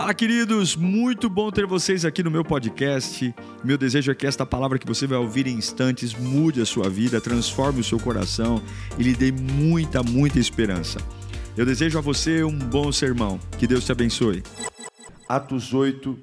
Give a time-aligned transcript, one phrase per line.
[0.00, 0.76] Fala, queridos!
[0.76, 3.34] Muito bom ter vocês aqui no meu podcast.
[3.62, 6.88] Meu desejo é que esta palavra que você vai ouvir em instantes mude a sua
[6.88, 8.62] vida, transforme o seu coração
[8.98, 10.98] e lhe dê muita, muita esperança.
[11.54, 13.38] Eu desejo a você um bom sermão.
[13.58, 14.42] Que Deus te abençoe.
[15.28, 16.18] Atos 8,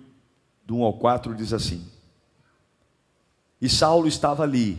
[0.66, 1.86] do 1 ao 4, diz assim:
[3.62, 4.76] E Saulo estava ali,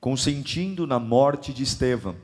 [0.00, 2.16] consentindo na morte de Estevão.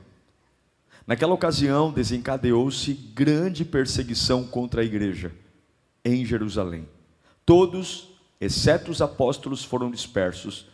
[1.05, 5.31] Naquela ocasião desencadeou-se grande perseguição contra a igreja
[6.03, 6.87] em Jerusalém.
[7.45, 10.67] Todos, exceto os apóstolos, foram dispersos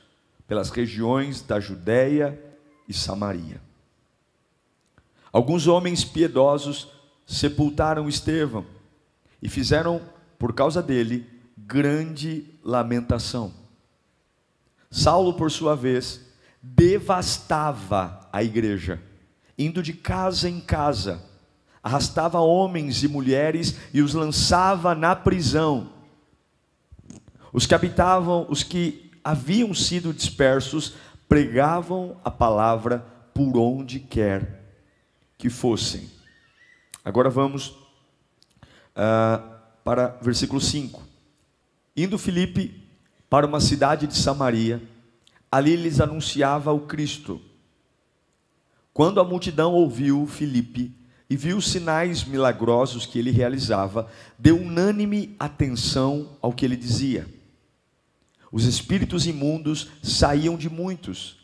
[0.47, 2.39] pelas regiões da Judéia
[2.87, 3.61] e Samaria.
[5.31, 6.87] Alguns homens piedosos
[7.25, 8.65] sepultaram Estevão
[9.41, 10.01] e fizeram,
[10.39, 13.53] por causa dele, grande lamentação.
[14.89, 16.21] Saulo, por sua vez,
[16.61, 19.01] devastava a igreja,
[19.57, 21.21] indo de casa em casa,
[21.87, 25.89] arrastava homens e mulheres e os lançava na prisão.
[27.53, 30.95] Os que habitavam, os que haviam sido dispersos,
[31.29, 34.65] pregavam a palavra por onde quer
[35.37, 36.09] que fossem.
[37.05, 39.41] Agora vamos uh,
[39.81, 41.01] para versículo 5.
[41.95, 42.85] Indo Filipe
[43.29, 44.83] para uma cidade de Samaria,
[45.49, 47.39] ali lhes anunciava o Cristo.
[48.93, 55.35] Quando a multidão ouviu Filipe e viu os sinais milagrosos que ele realizava, deu unânime
[55.39, 57.27] atenção ao que ele dizia.
[58.51, 61.37] Os espíritos imundos saíam de muitos,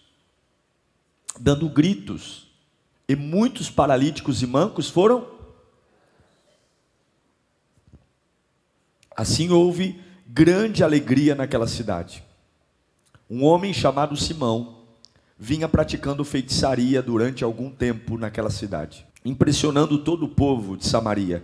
[1.40, 2.48] dando gritos,
[3.08, 5.28] e muitos paralíticos e mancos foram.
[9.16, 12.23] Assim houve grande alegria naquela cidade.
[13.30, 14.84] Um homem chamado Simão
[15.38, 21.43] vinha praticando feitiçaria durante algum tempo naquela cidade, impressionando todo o povo de Samaria.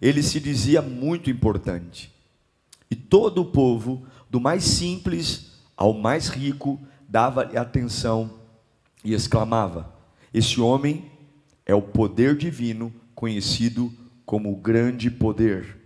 [0.00, 2.12] Ele se dizia muito importante.
[2.90, 8.30] E todo o povo, do mais simples ao mais rico, dava-lhe atenção
[9.04, 9.92] e exclamava:
[10.32, 11.10] Esse homem
[11.64, 13.92] é o poder divino conhecido
[14.24, 15.76] como o grande poder.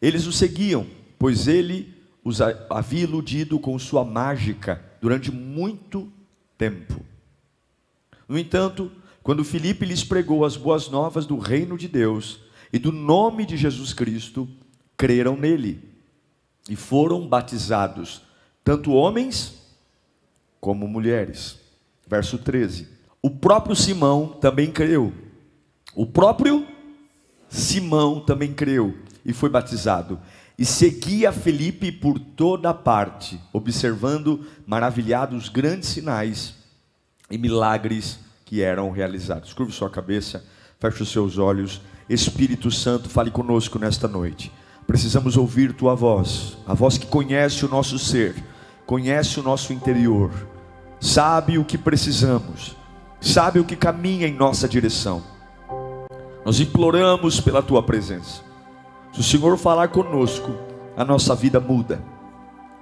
[0.00, 0.86] Eles o seguiam,
[1.18, 6.10] pois ele os havia iludido com sua mágica durante muito
[6.56, 7.00] tempo.
[8.28, 8.90] No entanto,
[9.22, 12.40] quando Filipe lhes pregou as boas novas do reino de Deus
[12.72, 14.48] e do nome de Jesus Cristo,
[14.96, 15.90] creram nele
[16.68, 18.22] e foram batizados,
[18.64, 19.62] tanto homens
[20.60, 21.58] como mulheres.
[22.06, 22.88] Verso 13.
[23.20, 25.12] O próprio Simão também creu.
[25.94, 26.66] O próprio
[27.48, 30.18] Simão também creu e foi batizado
[30.58, 36.54] e seguia Felipe por toda parte, observando maravilhados grandes sinais
[37.30, 38.18] e milagres
[38.52, 39.54] que eram realizados.
[39.54, 40.44] Curve sua cabeça,
[40.78, 41.80] feche os seus olhos.
[42.06, 44.52] Espírito Santo, fale conosco nesta noite.
[44.86, 48.34] Precisamos ouvir tua voz, a voz que conhece o nosso ser,
[48.84, 50.30] conhece o nosso interior,
[51.00, 52.76] sabe o que precisamos,
[53.22, 55.22] sabe o que caminha em nossa direção.
[56.44, 58.42] Nós imploramos pela tua presença.
[59.14, 60.54] Se o Senhor falar conosco,
[60.94, 62.04] a nossa vida muda.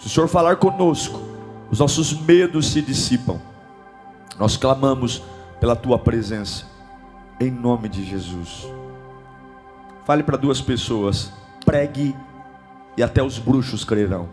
[0.01, 1.21] Se o Senhor falar conosco,
[1.71, 3.41] os nossos medos se dissipam.
[4.37, 5.23] Nós clamamos
[5.61, 6.65] pela tua presença,
[7.39, 8.67] em nome de Jesus.
[10.05, 11.31] Fale para duas pessoas,
[11.65, 12.17] pregue
[12.97, 14.29] e até os bruxos crerão.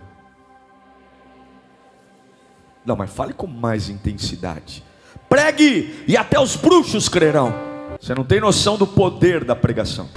[2.86, 4.84] Não, mas fale com mais intensidade.
[5.28, 7.54] Pregue e até os bruxos crerão.
[8.00, 10.10] Você não tem noção do poder da pregação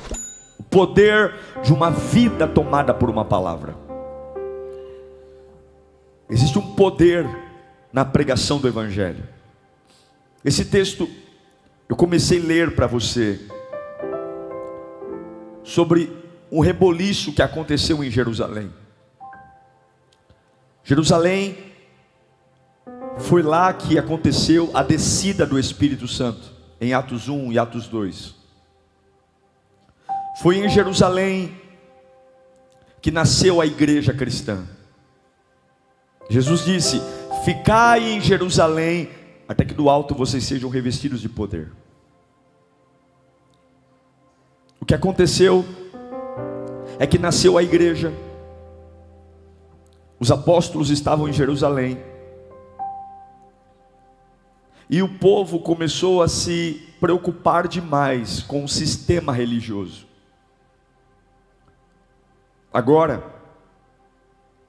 [0.71, 3.75] poder de uma vida tomada por uma palavra.
[6.31, 7.29] Existe um poder
[7.93, 9.25] na pregação do Evangelho.
[10.45, 11.09] Esse texto
[11.89, 13.41] eu comecei a ler para você
[15.63, 16.11] sobre
[16.51, 18.73] um reboliço que aconteceu em Jerusalém.
[20.83, 21.57] Jerusalém
[23.19, 28.35] foi lá que aconteceu a descida do Espírito Santo, em Atos 1 e Atos 2.
[30.43, 31.55] Foi em Jerusalém
[33.03, 34.67] que nasceu a igreja cristã.
[36.29, 37.01] Jesus disse:
[37.45, 39.11] Ficai em Jerusalém,
[39.51, 41.73] até que do alto vocês sejam revestidos de poder.
[44.81, 45.65] O que aconteceu
[47.01, 48.13] é que nasceu a igreja,
[50.21, 51.99] os apóstolos estavam em Jerusalém,
[54.89, 60.07] e o povo começou a se preocupar demais com o sistema religioso.
[62.73, 63.25] Agora,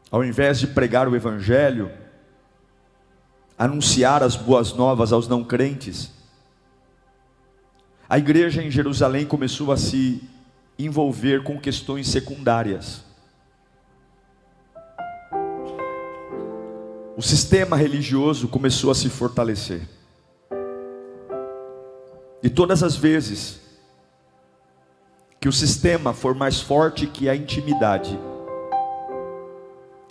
[0.09, 2.00] ao invés de pregar o Evangelho,
[3.57, 6.11] anunciar as boas novas aos não crentes,
[8.09, 10.21] a igreja em Jerusalém começou a se
[10.77, 13.03] envolver com questões secundárias.
[17.15, 19.87] O sistema religioso começou a se fortalecer.
[22.43, 23.61] E todas as vezes
[25.39, 28.19] que o sistema for mais forte que a intimidade,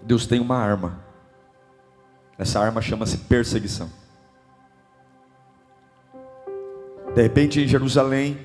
[0.03, 1.10] Deus tem uma arma.
[2.41, 3.91] Essa arma chama-se perseguição.
[7.15, 8.39] De repente, em Jerusalém,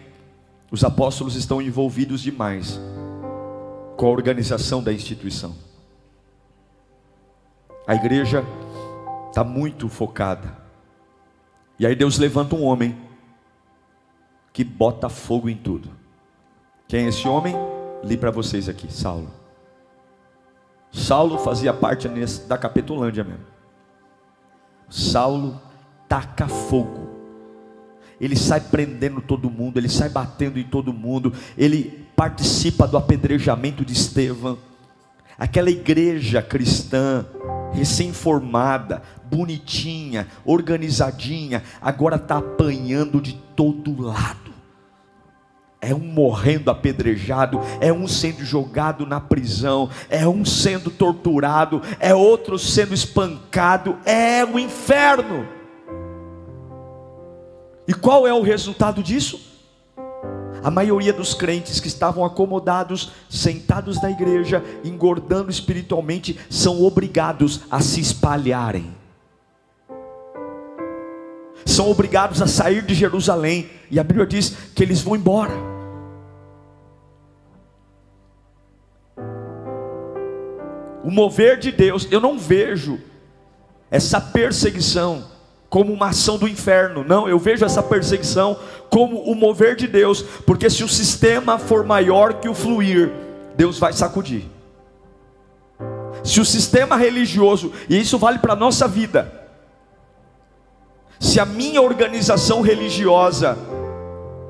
[0.70, 2.78] os apóstolos estão envolvidos demais
[3.96, 5.56] com a organização da instituição.
[7.88, 8.44] A igreja
[9.30, 10.58] está muito focada.
[11.80, 12.98] E aí Deus levanta um homem
[14.52, 15.90] que bota fogo em tudo.
[16.86, 17.56] Quem é esse homem?
[18.04, 19.32] Li para vocês aqui, Saulo.
[20.92, 22.10] Saulo fazia parte
[22.46, 23.55] da Capitulândia mesmo.
[24.96, 25.62] Saulo
[26.08, 27.10] taca fogo.
[28.20, 33.84] Ele sai prendendo todo mundo, ele sai batendo em todo mundo, ele participa do apedrejamento
[33.84, 34.58] de Estevão.
[35.38, 37.26] Aquela igreja cristã,
[37.74, 44.45] recém-formada, bonitinha, organizadinha, agora está apanhando de todo lado.
[45.86, 52.12] É um morrendo apedrejado, é um sendo jogado na prisão, é um sendo torturado, é
[52.12, 55.48] outro sendo espancado, é o um inferno.
[57.88, 59.40] E qual é o resultado disso?
[60.64, 67.80] A maioria dos crentes que estavam acomodados, sentados na igreja, engordando espiritualmente, são obrigados a
[67.80, 68.92] se espalharem.
[71.64, 75.75] São obrigados a sair de Jerusalém, e a Bíblia diz que eles vão embora.
[81.06, 83.00] O mover de Deus, eu não vejo
[83.92, 85.24] essa perseguição
[85.70, 87.04] como uma ação do inferno.
[87.04, 88.58] Não, eu vejo essa perseguição
[88.90, 93.12] como o mover de Deus, porque se o sistema for maior que o fluir,
[93.56, 94.46] Deus vai sacudir.
[96.24, 99.32] Se o sistema religioso, e isso vale para a nossa vida,
[101.20, 103.56] se a minha organização religiosa,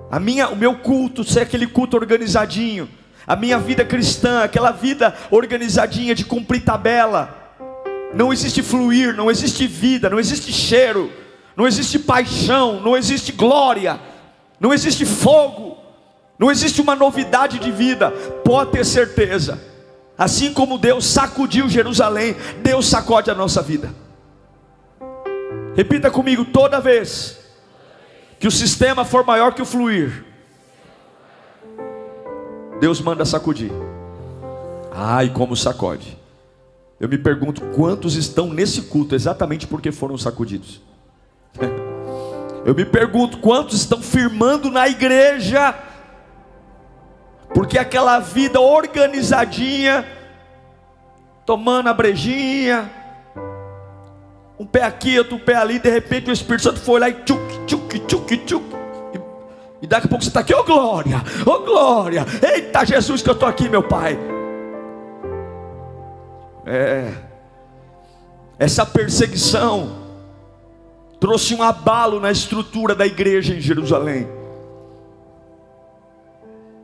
[0.10, 2.88] a minha, o meu culto, se é aquele culto organizadinho,
[3.28, 7.46] a minha vida cristã, aquela vida organizadinha de cumprir tabela,
[8.14, 11.12] não existe fluir, não existe vida, não existe cheiro,
[11.56, 14.00] não existe paixão, não existe glória,
[14.60, 15.78] não existe fogo,
[16.38, 18.12] não existe uma novidade de vida.
[18.44, 19.62] Pode ter certeza,
[20.18, 23.94] assim como Deus sacudiu Jerusalém, Deus sacode a nossa vida.
[25.76, 27.38] Repita comigo: toda vez
[28.40, 30.24] que o sistema for maior que o fluir,
[32.80, 33.72] Deus manda sacudir.
[34.92, 36.18] Ai, como sacode.
[37.00, 40.82] Eu me pergunto quantos estão nesse culto exatamente porque foram sacudidos.
[42.66, 45.76] Eu me pergunto quantos estão firmando na igreja,
[47.54, 50.04] porque aquela vida organizadinha,
[51.46, 52.90] tomando a brejinha,
[54.58, 57.66] um pé aqui, outro pé ali, de repente o Espírito Santo foi lá e tchuc,
[57.68, 58.75] tchuc, tchuc, tchuc.
[59.86, 63.22] E daqui a pouco você está aqui, ô oh, glória, ô oh, glória, eita Jesus
[63.22, 64.18] que eu estou aqui, meu Pai.
[66.66, 67.14] É,
[68.58, 69.92] essa perseguição
[71.20, 74.28] trouxe um abalo na estrutura da igreja em Jerusalém.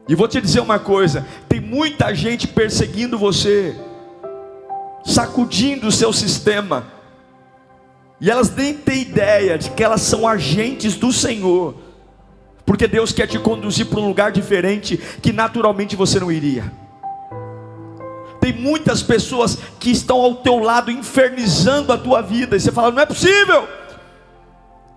[0.07, 3.75] E vou te dizer uma coisa: tem muita gente perseguindo você,
[5.03, 6.86] sacudindo o seu sistema,
[8.20, 11.80] e elas nem têm ideia de que elas são agentes do Senhor,
[12.65, 16.72] porque Deus quer te conduzir para um lugar diferente que naturalmente você não iria.
[18.39, 22.56] Tem muitas pessoas que estão ao teu lado infernizando a tua vida.
[22.56, 23.68] E você fala: não é possível.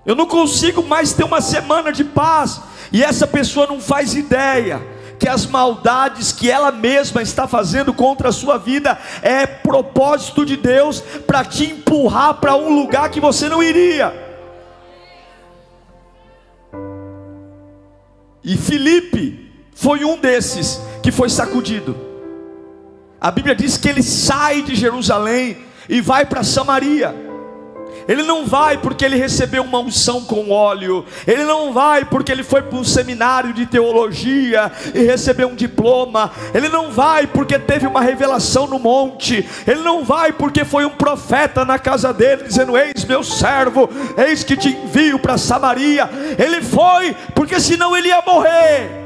[0.06, 2.60] Eu não consigo mais ter uma semana de paz.
[2.90, 4.80] E essa pessoa não faz ideia
[5.18, 10.56] que as maldades que ela mesma está fazendo contra a sua vida é propósito de
[10.56, 14.23] Deus para te empurrar para um lugar que você não iria.
[18.44, 21.96] E Felipe foi um desses que foi sacudido.
[23.20, 25.56] A Bíblia diz que ele sai de Jerusalém
[25.88, 27.23] e vai para Samaria.
[28.06, 31.04] Ele não vai porque ele recebeu uma unção com óleo.
[31.26, 36.30] Ele não vai porque ele foi para um seminário de teologia e recebeu um diploma.
[36.52, 39.48] Ele não vai porque teve uma revelação no monte.
[39.66, 44.44] Ele não vai porque foi um profeta na casa dele dizendo: Eis meu servo, eis
[44.44, 46.08] que te envio para Samaria.
[46.38, 49.04] Ele foi porque senão ele ia morrer.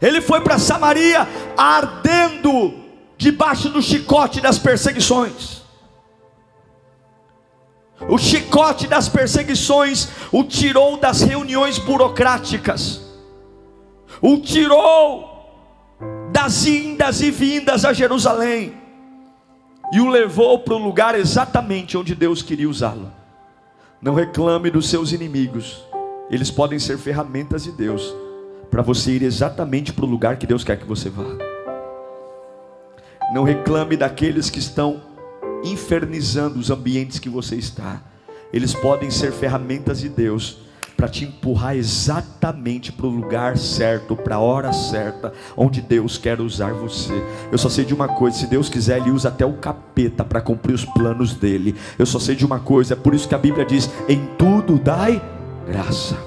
[0.00, 2.74] Ele foi para Samaria ardendo
[3.18, 5.59] debaixo do chicote das perseguições.
[8.08, 13.00] O chicote das perseguições o tirou das reuniões burocráticas.
[14.22, 15.28] o tirou
[16.32, 18.74] das indas e vindas a Jerusalém
[19.92, 23.10] e o levou para o lugar exatamente onde Deus queria usá-lo.
[24.00, 25.84] Não reclame dos seus inimigos,
[26.30, 28.14] eles podem ser ferramentas de Deus
[28.70, 31.24] para você ir exatamente para o lugar que Deus quer que você vá.
[33.34, 35.02] Não reclame daqueles que estão
[35.64, 38.02] infernizando os ambientes que você está.
[38.52, 40.58] Eles podem ser ferramentas de Deus
[41.00, 46.38] para te empurrar exatamente para o lugar certo, para a hora certa, onde Deus quer
[46.42, 47.14] usar você.
[47.50, 50.42] Eu só sei de uma coisa: se Deus quiser, Ele usa até o capeta para
[50.42, 51.74] cumprir os planos dele.
[51.98, 54.78] Eu só sei de uma coisa, é por isso que a Bíblia diz: em tudo
[54.78, 55.22] dai
[55.66, 56.18] graça.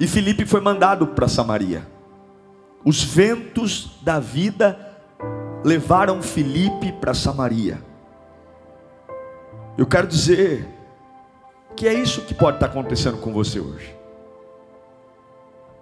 [0.00, 1.86] E Filipe foi mandado para Samaria.
[2.84, 4.93] Os ventos da vida
[5.64, 7.82] levaram Filipe para Samaria.
[9.78, 10.68] Eu quero dizer
[11.74, 13.96] que é isso que pode estar acontecendo com você hoje.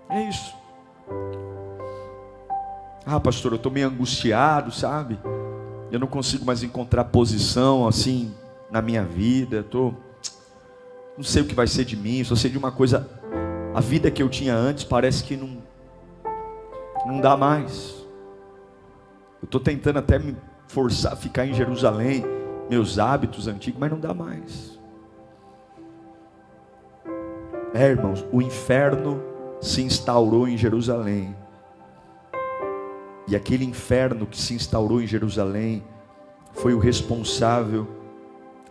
[0.09, 0.55] É isso.
[3.05, 5.19] Ah, pastor, eu estou meio angustiado, sabe?
[5.91, 8.33] Eu não consigo mais encontrar posição assim
[8.71, 9.63] na minha vida.
[9.65, 9.93] Tô,
[11.17, 12.23] não sei o que vai ser de mim.
[12.23, 13.09] Só sei de uma coisa:
[13.75, 15.59] a vida que eu tinha antes parece que não,
[17.05, 18.02] não dá mais.
[19.43, 20.37] Eu estou tentando até me
[20.69, 22.25] forçar a ficar em Jerusalém,
[22.71, 24.81] meus hábitos antigos, mas não dá mais.
[27.75, 29.21] É, irmãos, o inferno
[29.61, 31.35] se instaurou em Jerusalém.
[33.27, 35.83] E aquele inferno que se instaurou em Jerusalém
[36.53, 37.89] foi o responsável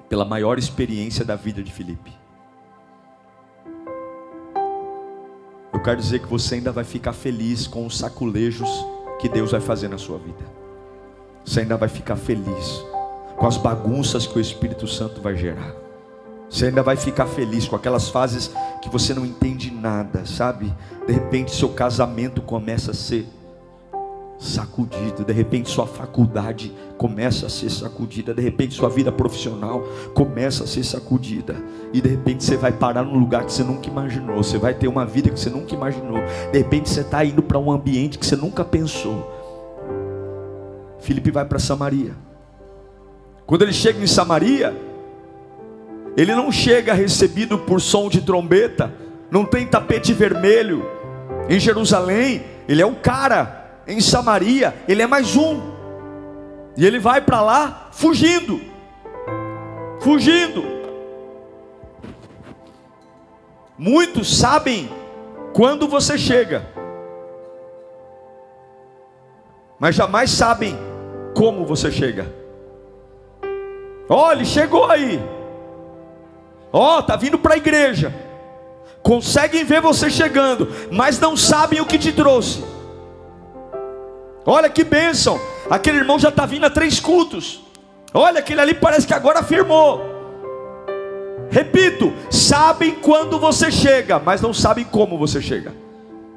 [0.08, 2.12] pela maior experiência da vida de Filipe.
[5.74, 8.70] Eu quero dizer que você ainda vai ficar feliz com os saculejos
[9.20, 10.61] que Deus vai fazer na sua vida
[11.43, 12.83] você ainda vai ficar feliz
[13.38, 15.74] com as bagunças que o Espírito Santo vai gerar.
[16.50, 20.74] Você ainda vai ficar feliz com aquelas fases que você não entende nada, sabe?
[21.07, 23.25] De repente seu casamento começa a ser
[24.38, 29.83] sacudido, de repente sua faculdade começa a ser sacudida, de repente sua vida profissional
[30.15, 31.55] começa a ser sacudida,
[31.93, 34.88] e de repente você vai parar num lugar que você nunca imaginou, você vai ter
[34.88, 36.19] uma vida que você nunca imaginou,
[36.51, 39.40] de repente você está indo para um ambiente que você nunca pensou.
[41.01, 42.15] Filipe vai para Samaria.
[43.46, 44.74] Quando ele chega em Samaria,
[46.15, 48.93] ele não chega recebido por som de trombeta,
[49.29, 50.86] não tem tapete vermelho.
[51.50, 53.81] Em Jerusalém, ele é um cara.
[53.88, 55.72] Em Samaria, ele é mais um.
[56.77, 58.62] E ele vai para lá fugindo.
[60.00, 60.63] Fugindo.
[63.77, 64.89] Muitos sabem
[65.53, 66.65] quando você chega,
[69.79, 70.77] mas jamais sabem
[71.36, 72.34] como você chega.
[74.08, 75.24] Olha, chegou aí.
[76.74, 78.14] Ó, oh, tá vindo para a igreja.
[79.02, 82.64] Conseguem ver você chegando, mas não sabem o que te trouxe.
[84.46, 85.40] Olha que bênção.
[85.70, 87.62] Aquele irmão já está vindo a três cultos.
[88.14, 90.02] Olha, aquele ali parece que agora afirmou.
[91.50, 95.74] Repito, sabem quando você chega, mas não sabem como você chega.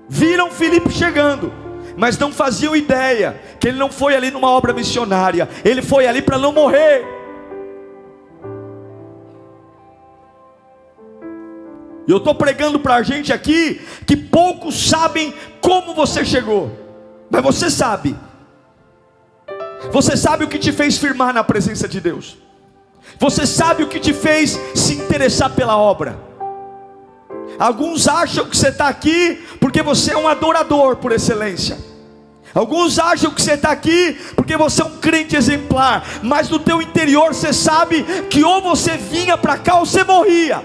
[0.08, 1.52] Viram Filipe chegando,
[1.96, 6.22] mas não faziam ideia que ele não foi ali numa obra missionária, ele foi ali
[6.22, 7.04] para não morrer.
[12.06, 16.70] E eu estou pregando para a gente aqui que poucos sabem como você chegou,
[17.30, 18.14] mas você sabe.
[19.90, 22.36] Você sabe o que te fez firmar na presença de Deus.
[23.18, 26.18] Você sabe o que te fez se interessar pela obra.
[27.58, 31.78] Alguns acham que você está aqui porque você é um adorador por excelência.
[32.54, 36.80] Alguns acham que você está aqui porque você é um crente exemplar, mas no teu
[36.80, 40.62] interior você sabe que ou você vinha para cá ou você morria.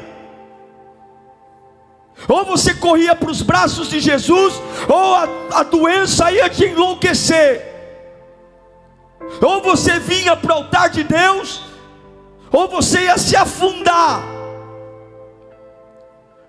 [2.28, 7.66] Ou você corria para os braços de Jesus, ou a, a doença ia te enlouquecer.
[9.42, 11.64] Ou você vinha para o altar de Deus,
[12.52, 14.39] ou você ia se afundar.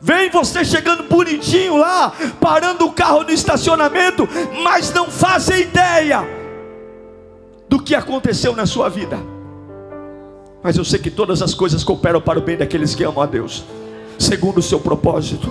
[0.00, 4.26] Vem você chegando bonitinho lá, parando o carro no estacionamento,
[4.62, 6.26] mas não faz ideia
[7.68, 9.18] do que aconteceu na sua vida.
[10.62, 13.26] Mas eu sei que todas as coisas cooperam para o bem daqueles que amam a
[13.26, 13.64] Deus,
[14.18, 15.48] segundo o seu propósito.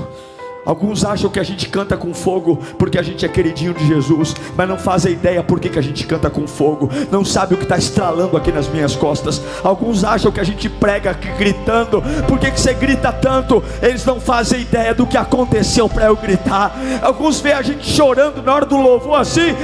[0.69, 4.35] Alguns acham que a gente canta com fogo porque a gente é queridinho de Jesus,
[4.55, 7.57] mas não fazem ideia por que, que a gente canta com fogo, não sabe o
[7.57, 9.41] que está estralando aqui nas minhas costas.
[9.63, 13.63] Alguns acham que a gente prega gritando, por que, que você grita tanto?
[13.81, 16.71] Eles não fazem ideia do que aconteceu para eu gritar.
[17.01, 19.55] Alguns veem a gente chorando na hora do louvor assim,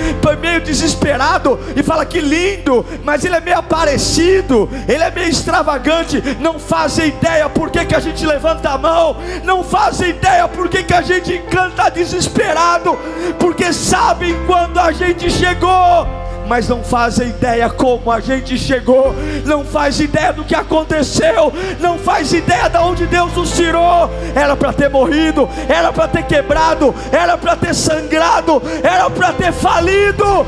[0.42, 6.22] meio desesperado, e fala que lindo, mas ele é meio aparecido, ele é meio extravagante,
[6.40, 10.68] não fazem ideia por que, que a gente levanta a mão, não fazem ideia por
[10.68, 12.98] que, que a gente canta desesperado,
[13.38, 19.66] porque sabem quando a gente chegou mas não fazem ideia como a gente chegou, não
[19.66, 24.10] faz ideia do que aconteceu, não faz ideia de onde Deus nos tirou.
[24.36, 29.52] Era para ter morrido, era para ter quebrado, era para ter sangrado, era para ter
[29.52, 30.46] falido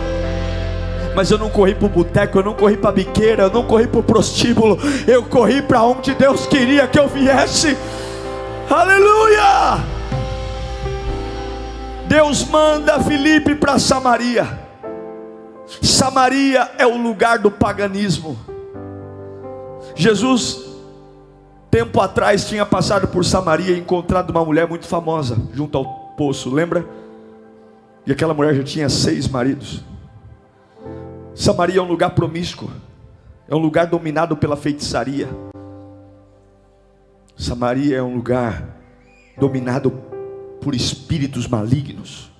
[1.15, 3.63] mas eu não corri para o boteco, eu não corri para a biqueira, eu não
[3.63, 4.77] corri para o prostíbulo,
[5.07, 7.75] eu corri para onde Deus queria que eu viesse.
[8.69, 9.96] Aleluia!
[12.07, 14.47] Deus manda Filipe para Samaria.
[15.81, 18.37] Samaria é o lugar do paganismo.
[19.93, 20.65] Jesus,
[21.69, 25.85] tempo atrás, tinha passado por Samaria e encontrado uma mulher muito famosa junto ao
[26.15, 26.85] poço, lembra?
[28.05, 29.83] E aquela mulher já tinha seis maridos.
[31.35, 32.71] Samaria é um lugar promíscuo,
[33.49, 35.27] é um lugar dominado pela feitiçaria.
[37.35, 38.63] Samaria é um lugar
[39.37, 40.06] dominado
[40.61, 42.31] por espíritos malignos.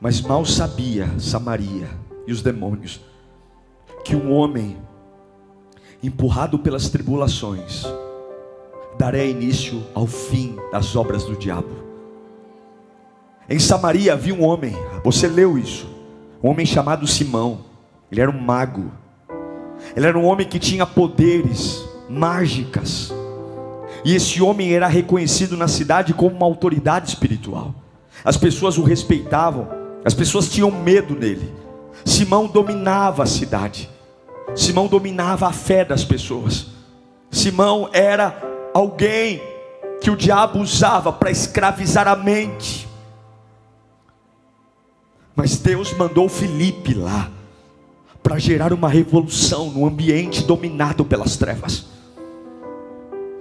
[0.00, 1.88] Mas mal sabia Samaria
[2.26, 3.00] e os demônios
[4.04, 4.76] que um homem
[6.02, 7.84] empurrado pelas tribulações
[8.98, 11.82] daria início ao fim das obras do diabo.
[13.48, 15.88] Em Samaria havia um homem, você leu isso,
[16.42, 17.60] um homem chamado Simão.
[18.12, 18.92] Ele era um mago.
[19.96, 23.12] Ele era um homem que tinha poderes mágicas.
[24.04, 27.74] E esse homem era reconhecido na cidade como uma autoridade espiritual.
[28.24, 29.68] As pessoas o respeitavam,
[30.04, 31.52] as pessoas tinham medo dele.
[32.04, 33.88] Simão dominava a cidade.
[34.54, 36.66] Simão dominava a fé das pessoas.
[37.30, 39.42] Simão era alguém
[40.00, 42.86] que o diabo usava para escravizar a mente.
[45.34, 47.30] Mas Deus mandou Felipe lá
[48.24, 51.84] para gerar uma revolução no ambiente dominado pelas trevas.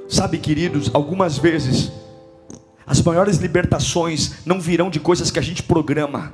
[0.10, 1.90] Sabe, queridos, algumas vezes
[2.86, 6.34] as maiores libertações não virão de coisas que a gente programa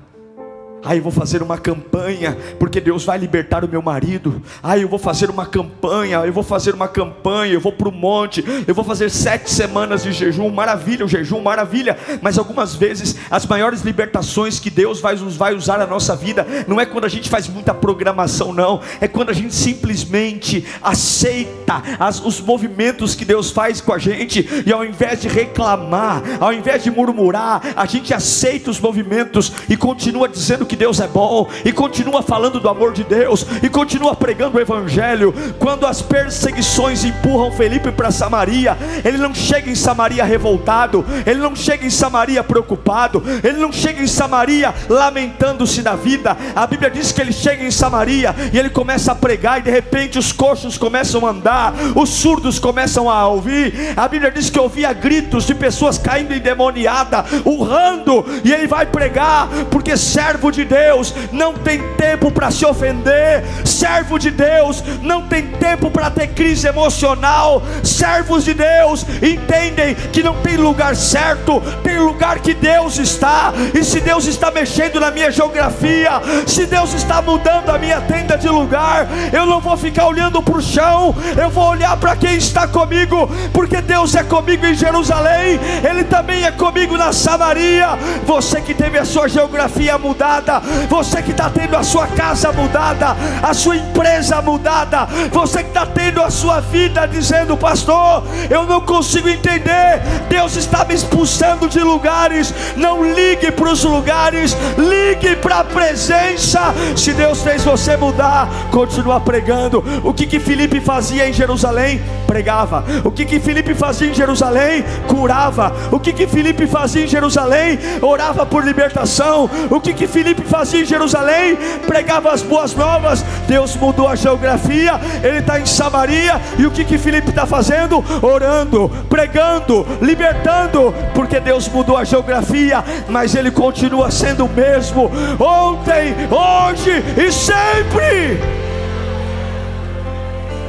[0.84, 4.42] ah, eu vou fazer uma campanha, porque Deus vai libertar o meu marido.
[4.64, 7.92] Ah, eu vou fazer uma campanha, eu vou fazer uma campanha, eu vou para o
[7.92, 11.98] monte, eu vou fazer sete semanas de jejum, maravilha, o jejum, maravilha.
[12.22, 16.80] Mas algumas vezes as maiores libertações que Deus vai, vai usar na nossa vida, não
[16.80, 22.24] é quando a gente faz muita programação, não, é quando a gente simplesmente aceita as,
[22.24, 26.84] os movimentos que Deus faz com a gente, e ao invés de reclamar, ao invés
[26.84, 31.72] de murmurar, a gente aceita os movimentos e continua dizendo que Deus é bom, e
[31.72, 35.34] continua falando do amor de Deus, e continua pregando o Evangelho.
[35.58, 41.56] Quando as perseguições empurram Felipe para Samaria, ele não chega em Samaria revoltado, ele não
[41.56, 46.38] chega em Samaria preocupado, ele não chega em Samaria lamentando-se da vida.
[46.56, 49.72] A Bíblia diz que ele chega em Samaria e ele começa a pregar, e de
[49.72, 53.74] repente os coxos começam a andar, os surdos começam a ouvir.
[53.98, 59.48] A Bíblia diz que ouvia gritos de pessoas caindo endemoniada, urrando, e ele vai pregar,
[59.72, 65.22] porque servo de de Deus não tem tempo para se ofender, servo de Deus não
[65.22, 71.62] tem tempo para ter crise emocional, servos de Deus entendem que não tem lugar certo,
[71.82, 76.94] tem lugar que Deus está, e se Deus está mexendo na minha geografia, se Deus
[76.94, 81.16] está mudando a minha tenda de lugar, eu não vou ficar olhando para o chão,
[81.42, 86.44] eu vou olhar para quem está comigo, porque Deus é comigo em Jerusalém, Ele também
[86.44, 87.98] é comigo na Samaria.
[88.26, 92.52] Você que teve a sua geografia mudada, mudada, você que está tendo a sua casa
[92.52, 98.66] mudada, a sua empresa mudada, você que está tendo a sua vida dizendo, pastor, eu
[98.66, 102.54] não consigo entender, Deus está me expulsando de lugares.
[102.76, 106.74] Não ligue para os lugares, ligue para a presença.
[106.96, 109.84] Se Deus fez você mudar, continua pregando.
[110.04, 112.02] O que que Felipe fazia em Jerusalém?
[112.26, 112.84] Pregava.
[113.04, 114.84] O que que Felipe fazia em Jerusalém?
[115.08, 115.74] Curava.
[115.92, 117.80] O que que Felipe fazia em Jerusalém?
[118.02, 119.50] Orava por libertação.
[119.70, 123.24] O que que Felipe Fazia em Jerusalém, pregava as boas novas.
[123.48, 126.40] Deus mudou a geografia, ele está em Samaria.
[126.58, 128.04] E o que que Filipe está fazendo?
[128.22, 136.16] Orando, pregando, libertando, porque Deus mudou a geografia, mas ele continua sendo o mesmo ontem,
[136.30, 138.40] hoje e sempre.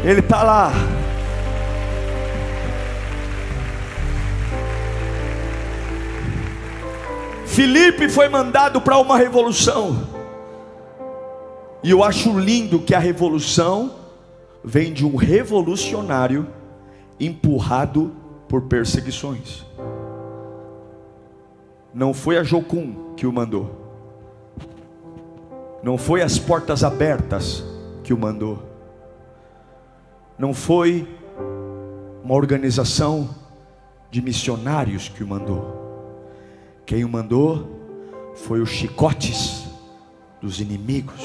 [0.04, 0.72] Ele está lá.
[7.61, 10.09] Filipe foi mandado para uma revolução.
[11.83, 13.96] E eu acho lindo que a revolução
[14.64, 16.46] vem de um revolucionário
[17.20, 18.16] empurrado
[18.49, 19.66] por perseguições.
[21.92, 23.70] Não foi a Jocum que o mandou.
[25.83, 27.62] Não foi as portas abertas
[28.03, 28.59] que o mandou.
[30.38, 31.07] Não foi
[32.25, 33.29] uma organização
[34.11, 35.79] de missionários que o mandou.
[36.90, 37.70] Quem o mandou
[38.35, 39.64] foi os chicotes
[40.42, 41.22] dos inimigos.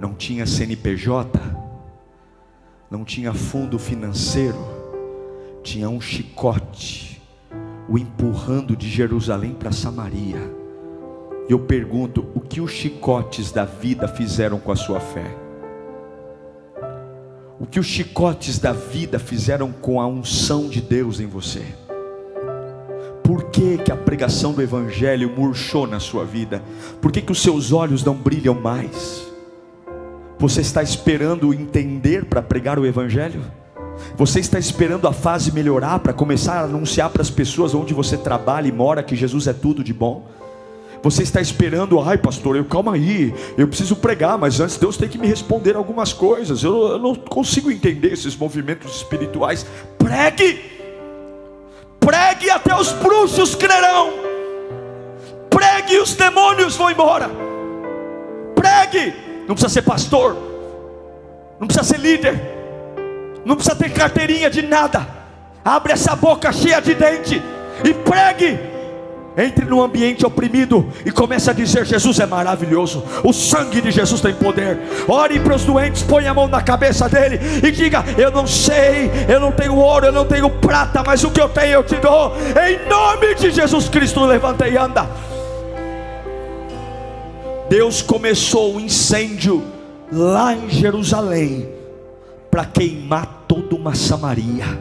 [0.00, 1.38] Não tinha CNPJ,
[2.90, 4.58] não tinha fundo financeiro,
[5.62, 7.22] tinha um chicote
[7.88, 10.40] o empurrando de Jerusalém para Samaria.
[11.48, 15.36] E eu pergunto: o que os chicotes da vida fizeram com a sua fé?
[17.60, 21.85] O que os chicotes da vida fizeram com a unção de Deus em você?
[23.26, 26.62] Por que, que a pregação do Evangelho murchou na sua vida?
[27.02, 29.26] Por que, que os seus olhos não brilham mais?
[30.38, 33.42] Você está esperando entender para pregar o Evangelho?
[34.16, 38.16] Você está esperando a fase melhorar para começar a anunciar para as pessoas onde você
[38.16, 40.28] trabalha e mora que Jesus é tudo de bom?
[41.02, 45.08] Você está esperando, ai pastor, eu calma aí, eu preciso pregar, mas antes Deus tem
[45.08, 46.62] que me responder algumas coisas.
[46.62, 49.66] Eu, eu não consigo entender esses movimentos espirituais.
[49.98, 50.75] Pregue,
[52.06, 54.12] pregue até os bruxos crerão,
[55.50, 57.28] pregue e os demônios vão embora.
[58.54, 59.12] Pregue,
[59.48, 60.36] não precisa ser pastor,
[61.58, 62.40] não precisa ser líder,
[63.44, 65.04] não precisa ter carteirinha de nada.
[65.64, 67.42] Abre essa boca cheia de dente
[67.82, 68.56] e pregue
[69.36, 74.20] entre no ambiente oprimido e comece a dizer: Jesus é maravilhoso, o sangue de Jesus
[74.20, 74.78] tem poder.
[75.06, 79.10] Ore para os doentes, põe a mão na cabeça dele e diga: Eu não sei,
[79.28, 81.96] eu não tenho ouro, eu não tenho prata, mas o que eu tenho eu te
[81.96, 82.32] dou.
[82.36, 85.06] Em nome de Jesus Cristo, levanta e anda.
[87.68, 89.62] Deus começou um incêndio
[90.10, 91.68] lá em Jerusalém
[92.50, 94.80] para queimar toda uma Samaria.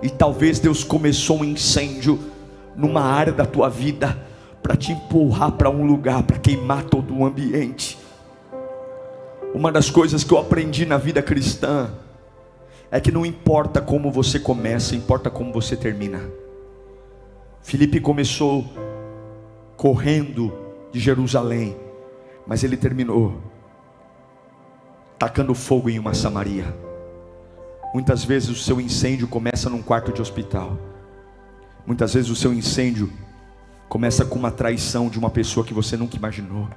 [0.00, 2.35] E talvez Deus começou um incêndio
[2.76, 4.16] numa área da tua vida
[4.62, 7.98] para te empurrar para um lugar, para queimar todo o ambiente.
[9.54, 11.90] Uma das coisas que eu aprendi na vida cristã
[12.90, 16.20] é que não importa como você começa, importa como você termina.
[17.62, 18.64] Felipe começou
[19.76, 20.52] correndo
[20.92, 21.76] de Jerusalém,
[22.46, 23.40] mas ele terminou
[25.18, 26.74] tacando fogo em uma Samaria.
[27.94, 30.76] Muitas vezes o seu incêndio começa num quarto de hospital.
[31.86, 33.12] Muitas vezes o seu incêndio
[33.88, 36.68] começa com uma traição de uma pessoa que você nunca imaginou.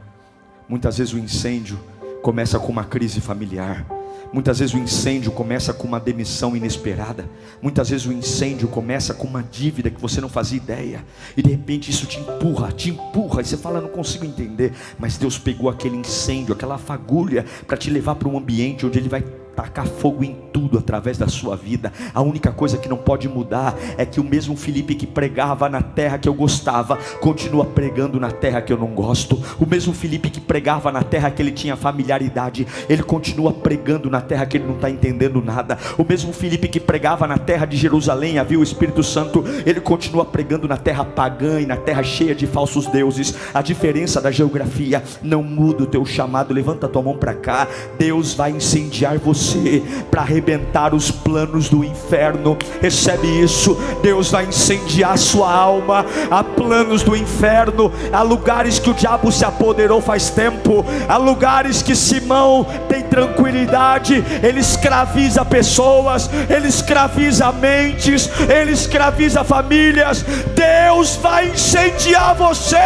[0.68, 1.80] Muitas vezes o incêndio
[2.22, 3.88] começa com uma crise familiar.
[4.32, 7.28] Muitas vezes o incêndio começa com uma demissão inesperada.
[7.60, 11.04] Muitas vezes o incêndio começa com uma dívida que você não fazia ideia.
[11.36, 13.42] E de repente isso te empurra, te empurra.
[13.42, 14.74] E você fala, não consigo entender.
[15.00, 19.10] Mas Deus pegou aquele incêndio, aquela fagulha, para te levar para um ambiente onde Ele
[19.10, 19.24] vai
[19.60, 21.92] tacar fogo em tudo através da sua vida.
[22.14, 25.82] A única coisa que não pode mudar é que o mesmo Felipe que pregava na
[25.82, 29.42] terra que eu gostava, continua pregando na terra que eu não gosto.
[29.60, 34.22] O mesmo Felipe que pregava na terra que ele tinha familiaridade, ele continua pregando na
[34.22, 35.78] terra que ele não está entendendo nada.
[35.98, 40.24] O mesmo Felipe que pregava na terra de Jerusalém, havia o Espírito Santo, ele continua
[40.24, 43.36] pregando na terra pagã e na terra cheia de falsos deuses.
[43.54, 46.54] A diferença da geografia não muda o teu chamado.
[46.54, 47.68] Levanta tua mão para cá.
[47.98, 52.58] Deus vai incendiar você você para arrebentar os planos do inferno.
[52.82, 53.78] Recebe isso.
[54.02, 56.06] Deus vai incendiar sua alma.
[56.30, 61.82] Há planos do inferno, há lugares que o diabo se apoderou faz tempo, há lugares
[61.82, 70.24] que Simão tem tranquilidade, ele escraviza pessoas, ele escraviza mentes, ele escraviza famílias.
[70.56, 72.78] Deus vai incendiar você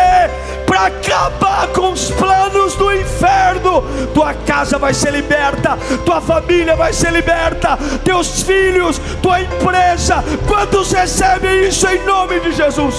[0.66, 3.84] para acabar com os planos do inferno.
[4.14, 10.24] Tua casa vai ser liberta, tua família vai ser liberta, teus filhos, tua empresa.
[10.48, 12.96] Quantos recebem isso em nome de Jesus?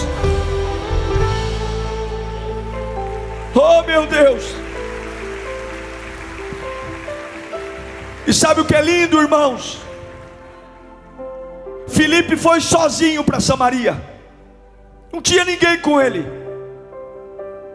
[3.54, 4.44] Oh meu Deus!
[8.26, 9.78] E sabe o que é lindo, irmãos?
[11.86, 14.02] Felipe foi sozinho para Samaria,
[15.12, 16.26] não tinha ninguém com ele.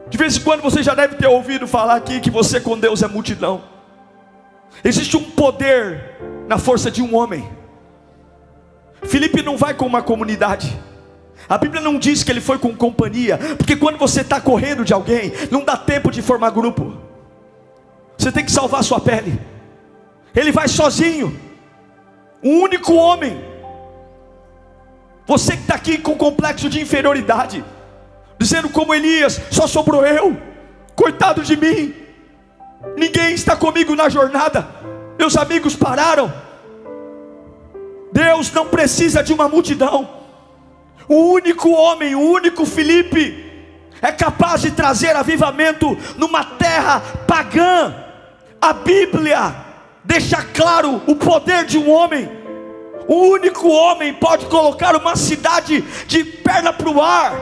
[0.10, 3.04] De vez em quando você já deve ter ouvido falar aqui que você com Deus
[3.04, 3.79] é multidão.
[4.84, 7.50] Existe um poder na força de um homem.
[9.04, 10.80] Felipe não vai com uma comunidade.
[11.48, 14.94] A Bíblia não diz que ele foi com companhia, porque quando você está correndo de
[14.94, 16.98] alguém, não dá tempo de formar grupo.
[18.18, 19.40] Você tem que salvar sua pele.
[20.36, 21.40] Ele vai sozinho,
[22.44, 23.44] um único homem.
[25.26, 27.64] Você que está aqui com complexo de inferioridade,
[28.38, 30.38] dizendo como Elias: só sobrou eu,
[30.96, 31.96] coitado de mim,
[32.96, 34.68] ninguém está comigo na jornada,
[35.18, 36.32] meus amigos pararam.
[38.12, 40.20] Deus não precisa de uma multidão,
[41.10, 43.50] o único homem, o único Felipe,
[44.00, 47.96] é capaz de trazer avivamento numa terra pagã.
[48.62, 49.56] A Bíblia
[50.04, 52.30] deixa claro o poder de um homem.
[53.08, 57.34] O único homem pode colocar uma cidade de perna para o ar.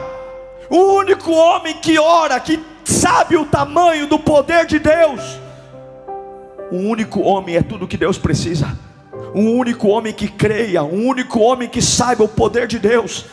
[0.70, 2.56] O único homem que ora, que
[2.88, 5.38] sabe o tamanho do poder de Deus.
[6.72, 8.76] O único homem é tudo que Deus precisa.
[9.34, 13.26] Um único homem que creia, um único homem que saiba o poder de Deus.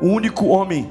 [0.00, 0.90] O único homem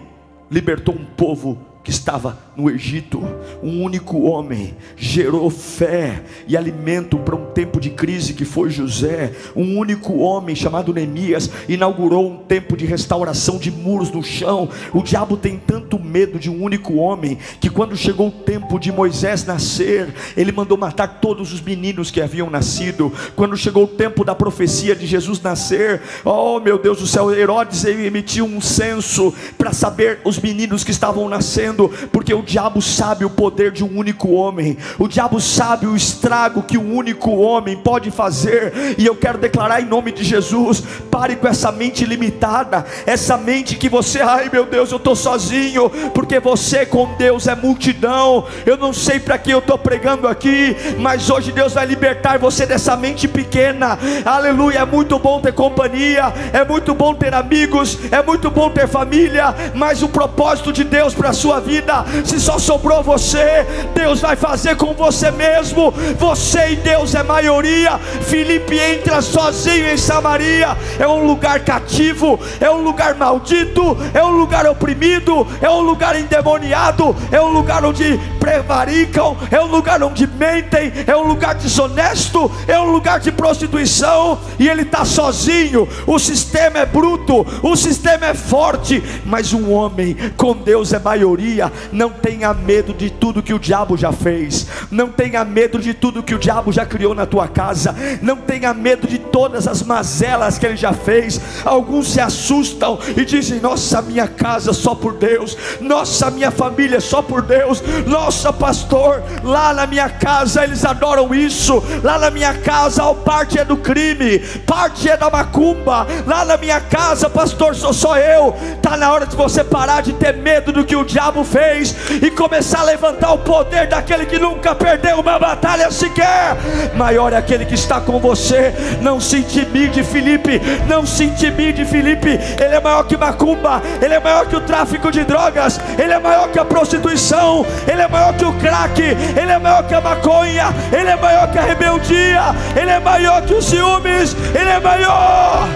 [0.52, 3.22] libertou um povo que estava no Egito,
[3.62, 9.34] um único homem gerou fé e alimento para um tempo de crise que foi José.
[9.56, 14.70] Um único homem chamado Neemias inaugurou um tempo de restauração de muros no chão.
[14.94, 18.92] O diabo tem tanto medo de um único homem que quando chegou o tempo de
[18.92, 23.12] Moisés nascer, ele mandou matar todos os meninos que haviam nascido.
[23.36, 27.84] Quando chegou o tempo da profecia de Jesus nascer, oh meu Deus do céu, Herodes
[27.84, 33.30] emitiu um censo para saber os meninos que estavam nascendo, porque o diabo sabe o
[33.30, 38.12] poder de um único homem, o diabo sabe o estrago que um único homem pode
[38.12, 43.38] fazer, e eu quero declarar em nome de Jesus: pare com essa mente limitada, essa
[43.38, 48.46] mente que você, ai meu Deus, eu estou sozinho, porque você com Deus é multidão.
[48.66, 52.66] Eu não sei para que eu estou pregando aqui, mas hoje Deus vai libertar você
[52.66, 54.80] dessa mente pequena, aleluia.
[54.80, 59.56] É muito bom ter companhia, é muito bom ter amigos, é muito bom ter família,
[59.74, 64.36] mas o propósito de Deus para a sua vida, se só sobrou você, Deus vai
[64.36, 65.94] fazer com você mesmo.
[66.20, 67.98] Você e Deus é maioria.
[67.98, 74.32] Filipe entra sozinho em Samaria, é um lugar cativo, é um lugar maldito, é um
[74.32, 80.28] lugar oprimido, é um lugar endemoniado, é um lugar onde prevaricam, é um lugar onde
[80.28, 85.90] mentem, é um lugar desonesto, é um lugar de prostituição, e ele está sozinho.
[86.06, 91.74] O sistema é bruto, o sistema é forte, mas um homem com Deus é maioria.
[91.92, 96.22] Não tenha medo de tudo que o diabo já fez, não tenha medo de tudo
[96.22, 100.60] que o diabo já criou na tua casa, não tenha medo de todas as mazelas
[100.60, 101.42] que ele já fez.
[101.66, 107.24] Alguns se assustam e dizem: Nossa, minha casa só por Deus, nossa, minha família só
[107.24, 113.04] por Deus, nossa, pastor, lá na minha casa eles adoram isso, lá na minha casa,
[113.04, 117.94] ó, parte é do crime, parte é da macumba, lá na minha casa, pastor, sou
[117.94, 118.56] só eu.
[118.76, 122.30] Está na hora de você parar de ter medo do que o diabo fez e
[122.32, 126.56] começar a levantar o poder daquele que nunca perdeu uma batalha sequer.
[126.96, 128.74] Maior é aquele que está com você.
[129.02, 130.62] Não se intimide, Felipe.
[130.88, 132.30] Não se intimide, Felipe.
[132.30, 133.82] Ele é maior que macumba.
[134.02, 135.80] Ele é maior que o tráfico de drogas.
[135.98, 137.66] Ele é maior que a prostituição.
[137.88, 139.02] Ele é maior que o crack.
[139.02, 140.66] Ele é maior que a maconha.
[140.92, 142.42] Ele é maior que a rebeldia.
[142.80, 144.36] Ele é maior que os ciúmes.
[144.54, 145.68] Ele é maior.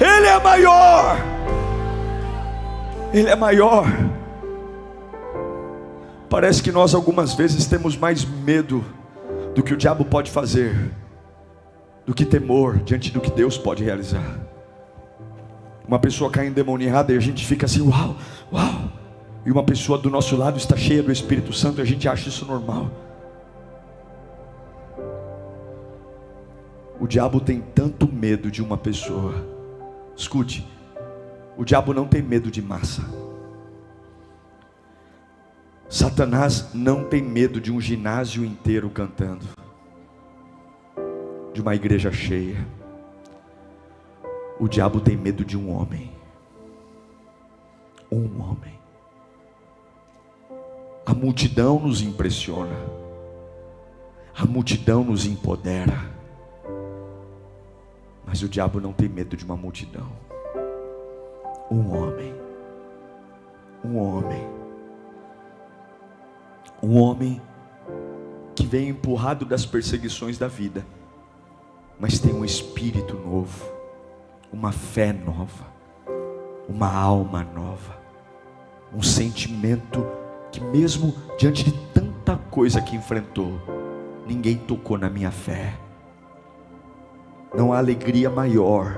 [0.00, 1.16] Ele é maior.
[3.12, 3.86] Ele é maior.
[6.28, 8.84] Parece que nós algumas vezes temos mais medo
[9.54, 10.90] do que o diabo pode fazer,
[12.04, 14.40] do que temor diante do que Deus pode realizar.
[15.86, 18.16] Uma pessoa cai endemoniada e a gente fica assim, uau,
[18.52, 19.03] uau.
[19.46, 22.46] E uma pessoa do nosso lado está cheia do Espírito Santo a gente acha isso
[22.46, 22.90] normal.
[26.98, 29.34] O diabo tem tanto medo de uma pessoa.
[30.16, 30.66] Escute,
[31.56, 33.02] o diabo não tem medo de massa.
[35.88, 39.44] Satanás não tem medo de um ginásio inteiro cantando,
[41.52, 42.66] de uma igreja cheia.
[44.58, 46.10] O diabo tem medo de um homem.
[48.10, 48.83] Um homem.
[51.06, 52.76] A multidão nos impressiona,
[54.36, 56.10] a multidão nos empodera,
[58.26, 60.10] mas o diabo não tem medo de uma multidão.
[61.70, 62.34] Um homem.
[63.84, 64.64] Um homem
[66.84, 67.40] um homem
[68.54, 70.86] que vem empurrado das perseguições da vida,
[71.98, 73.72] mas tem um espírito novo,
[74.52, 75.64] uma fé nova,
[76.68, 77.98] uma alma nova,
[78.92, 80.06] um sentimento
[80.54, 83.60] que, mesmo diante de tanta coisa que enfrentou,
[84.24, 85.74] ninguém tocou na minha fé.
[87.52, 88.96] Não há alegria maior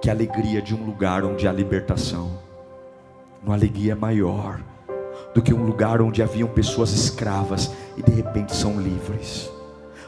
[0.00, 2.38] que a alegria de um lugar onde há libertação.
[3.42, 4.60] Não há alegria maior
[5.34, 9.51] do que um lugar onde haviam pessoas escravas e de repente são livres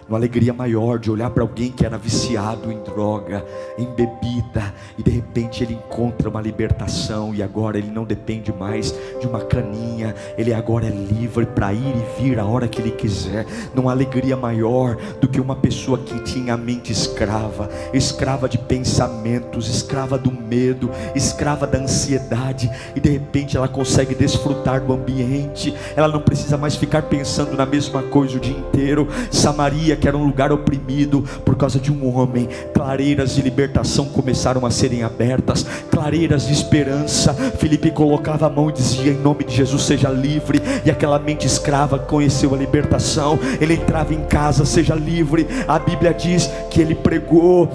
[0.09, 3.45] uma alegria maior de olhar para alguém que era viciado em droga,
[3.79, 8.95] em bebida, e de repente ele encontra uma libertação, e agora ele não depende mais
[9.21, 12.91] de uma caninha, ele agora é livre para ir e vir a hora que ele
[12.91, 13.47] quiser.
[13.75, 18.59] Não há alegria maior do que uma pessoa que tinha a mente escrava, escrava de
[18.59, 25.75] pensamentos, escrava do medo, escrava da ansiedade, e de repente ela consegue desfrutar do ambiente,
[25.97, 29.09] ela não precisa mais ficar pensando na mesma coisa o dia inteiro.
[29.31, 34.65] Samaria Que era um lugar oprimido por causa de um homem, clareiras de libertação começaram
[34.67, 37.35] a serem abertas, clareiras de esperança.
[37.59, 40.61] Felipe colocava a mão e dizia: Em nome de Jesus, seja livre.
[40.85, 43.39] E aquela mente escrava conheceu a libertação.
[43.61, 45.47] Ele entrava em casa, seja livre.
[45.67, 47.69] A Bíblia diz que ele pregou.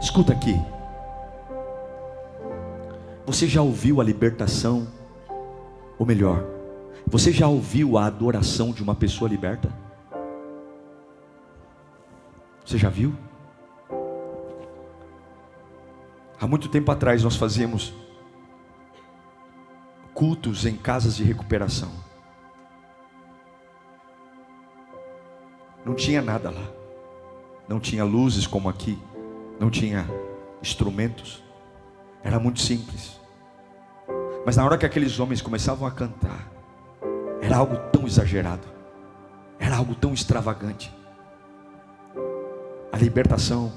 [0.00, 0.58] Escuta aqui.
[3.26, 4.86] Você já ouviu a libertação?
[5.98, 6.44] Ou melhor,
[7.06, 9.68] você já ouviu a adoração de uma pessoa liberta?
[12.66, 13.14] Você já viu?
[16.40, 17.94] Há muito tempo atrás nós fazíamos
[20.12, 21.92] cultos em casas de recuperação.
[25.84, 26.68] Não tinha nada lá.
[27.68, 28.98] Não tinha luzes como aqui.
[29.60, 30.04] Não tinha
[30.60, 31.44] instrumentos.
[32.24, 33.20] Era muito simples.
[34.44, 36.50] Mas na hora que aqueles homens começavam a cantar,
[37.40, 38.66] era algo tão exagerado,
[39.58, 40.92] era algo tão extravagante.
[42.96, 43.70] A libertação,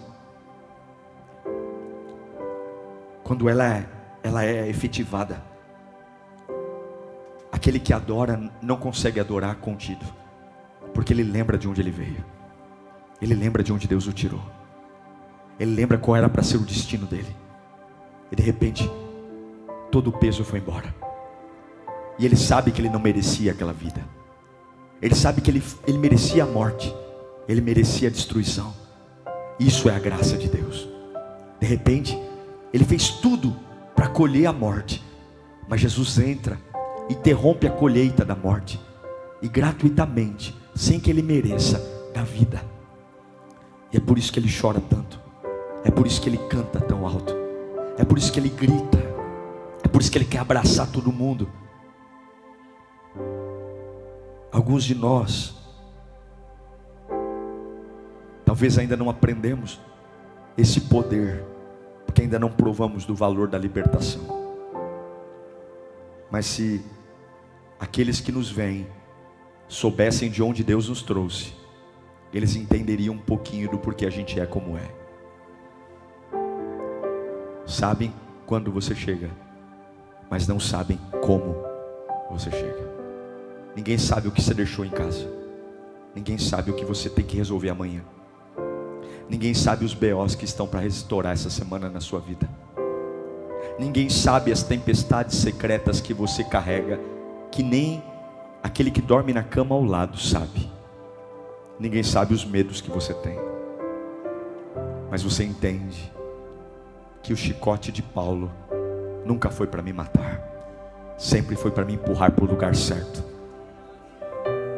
[3.22, 3.86] quando ela é,
[4.24, 5.44] ela é efetivada,
[7.52, 10.06] aquele que adora não consegue adorar contido,
[10.94, 12.24] porque ele lembra de onde ele veio,
[13.22, 14.42] ele lembra de onde Deus o tirou,
[15.60, 17.36] ele lembra qual era para ser o destino dele.
[18.32, 18.90] E de repente,
[19.92, 20.96] todo o peso foi embora.
[22.18, 24.02] E ele sabe que ele não merecia aquela vida.
[25.02, 26.96] Ele sabe que ele, ele merecia a morte.
[27.50, 28.74] Ele merecia a destruição.
[29.60, 30.88] Isso é a graça de Deus.
[31.60, 32.18] De repente,
[32.74, 33.56] ele fez tudo
[33.94, 35.04] para colher a morte.
[35.68, 36.58] Mas Jesus entra,
[37.10, 38.80] interrompe a colheita da morte.
[39.42, 41.82] E gratuitamente, sem que ele mereça,
[42.14, 42.64] dá vida.
[43.92, 45.20] E é por isso que ele chora tanto.
[45.84, 47.34] É por isso que ele canta tão alto.
[47.98, 48.98] É por isso que ele grita.
[49.84, 51.50] É por isso que ele quer abraçar todo mundo.
[54.52, 55.56] Alguns de nós,
[58.50, 59.80] talvez ainda não aprendemos
[60.58, 61.46] esse poder,
[62.04, 64.24] porque ainda não provamos do valor da libertação.
[66.32, 66.84] Mas se
[67.80, 68.88] aqueles que nos veem
[69.68, 71.54] soubessem de onde Deus nos trouxe,
[72.34, 74.90] eles entenderiam um pouquinho do porquê a gente é como é
[77.68, 78.12] sabem
[78.48, 79.30] quando você chega,
[80.28, 81.56] mas não sabem como
[82.32, 82.90] você chega.
[83.76, 85.32] Ninguém sabe o que você deixou em casa.
[86.16, 88.02] Ninguém sabe o que você tem que resolver amanhã.
[89.30, 92.50] Ninguém sabe os BOs que estão para restaurar essa semana na sua vida.
[93.78, 97.00] Ninguém sabe as tempestades secretas que você carrega,
[97.52, 98.04] que nem
[98.64, 100.70] aquele que dorme na cama ao lado sabe.
[101.80, 103.38] Ninguém sabe os medos que você tem.
[105.12, 106.12] Mas você entende
[107.22, 108.52] que o chicote de Paulo
[109.24, 110.42] nunca foi para me matar,
[111.18, 113.24] sempre foi para me empurrar para o lugar certo.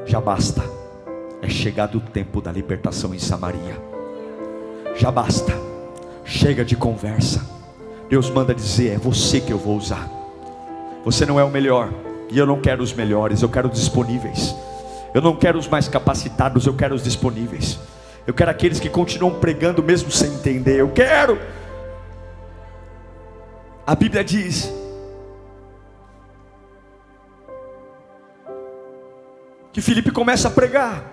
[0.06, 0.62] Já basta,
[1.42, 3.91] é chegado o tempo da libertação em Samaria.
[4.96, 5.54] Já basta,
[6.26, 7.42] chega de conversa.
[8.10, 10.10] Deus manda dizer: é você que eu vou usar.
[11.04, 11.90] Você não é o melhor,
[12.30, 14.56] e eu não quero os melhores, eu quero os disponíveis.
[15.14, 17.80] Eu não quero os mais capacitados, eu quero os disponíveis.
[18.26, 20.80] Eu quero aqueles que continuam pregando mesmo sem entender.
[20.80, 21.38] Eu quero
[23.86, 24.72] a Bíblia diz
[29.74, 31.12] que Felipe começa a pregar,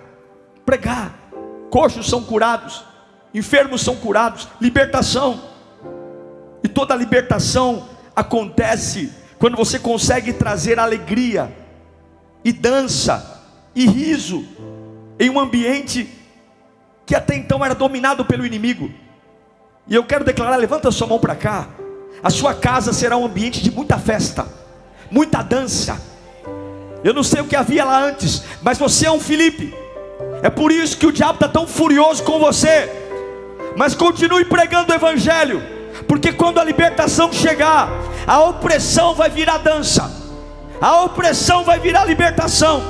[0.65, 1.13] pregar,
[1.69, 2.85] coxos são curados,
[3.33, 5.41] enfermos são curados, libertação.
[6.63, 11.51] E toda libertação acontece quando você consegue trazer alegria
[12.43, 13.41] e dança
[13.75, 14.45] e riso
[15.19, 16.09] em um ambiente
[17.05, 18.91] que até então era dominado pelo inimigo.
[19.87, 21.69] E eu quero declarar, levanta sua mão para cá.
[22.21, 24.45] A sua casa será um ambiente de muita festa,
[25.09, 25.99] muita dança.
[27.03, 29.73] Eu não sei o que havia lá antes, mas você é um Felipe.
[30.43, 33.08] É por isso que o diabo está tão furioso com você.
[33.79, 35.63] Mas continue pregando o Evangelho,
[36.05, 37.87] porque quando a libertação chegar,
[38.27, 40.11] a opressão vai virar dança,
[40.81, 42.83] a opressão vai virar libertação.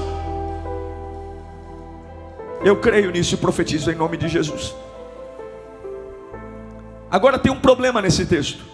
[2.64, 4.74] Eu creio nisso e profetizo em nome de Jesus.
[7.12, 8.66] Agora tem um problema nesse texto.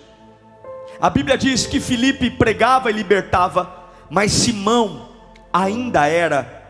[1.02, 5.10] A Bíblia diz que Filipe pregava e libertava, mas Simão
[5.52, 6.64] ainda era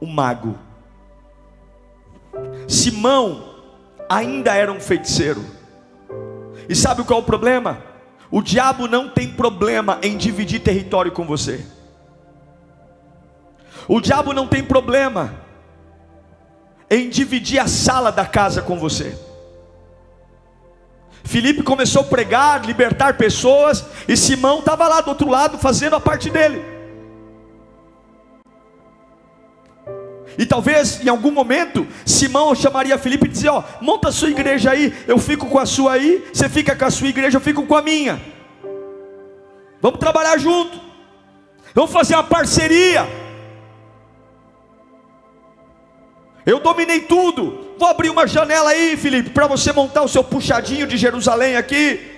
[0.00, 0.56] um mago.
[2.68, 3.47] Simão
[4.08, 5.44] ainda era um feiticeiro.
[6.68, 7.82] E sabe qual é o problema?
[8.30, 11.64] O diabo não tem problema em dividir território com você.
[13.86, 15.34] O diabo não tem problema
[16.90, 19.16] em dividir a sala da casa com você.
[21.24, 26.00] Filipe começou a pregar, libertar pessoas, e Simão estava lá do outro lado fazendo a
[26.00, 26.77] parte dele.
[30.38, 34.70] E talvez em algum momento Simão chamaria Felipe e dizia: Ó, monta a sua igreja
[34.70, 37.66] aí, eu fico com a sua aí, você fica com a sua igreja, eu fico
[37.66, 38.22] com a minha.
[39.82, 40.80] Vamos trabalhar junto,
[41.74, 43.04] vamos fazer uma parceria.
[46.46, 47.74] Eu dominei tudo.
[47.76, 52.12] Vou abrir uma janela aí, Felipe, para você montar o seu puxadinho de Jerusalém aqui.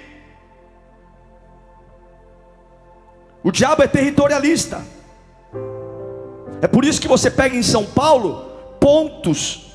[3.42, 4.84] O diabo é territorialista.
[6.62, 9.70] É por isso que você pega em São Paulo pontos.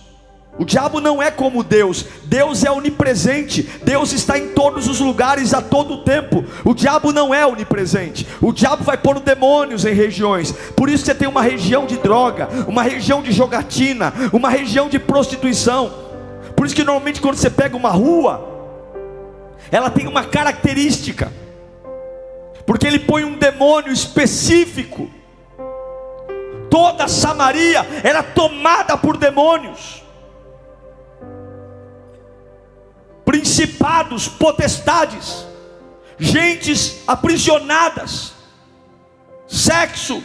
[0.57, 5.53] O diabo não é como Deus, Deus é onipresente, Deus está em todos os lugares
[5.53, 6.45] a todo tempo.
[6.63, 10.53] O diabo não é onipresente, o diabo vai pôr demônios em regiões.
[10.75, 14.97] Por isso você tem uma região de droga, uma região de jogatina, uma região de
[14.97, 15.91] prostituição.
[16.55, 18.55] Por isso que normalmente quando você pega uma rua,
[19.69, 21.33] ela tem uma característica,
[22.65, 25.09] porque ele põe um demônio específico
[26.69, 30.03] toda Samaria era tomada por demônios,
[33.23, 35.45] principados, potestades,
[36.17, 38.33] gentes aprisionadas,
[39.47, 40.23] sexo,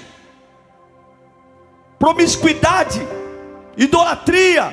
[1.98, 3.00] promiscuidade,
[3.76, 4.72] idolatria.